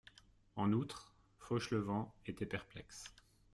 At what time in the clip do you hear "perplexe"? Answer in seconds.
2.47-3.03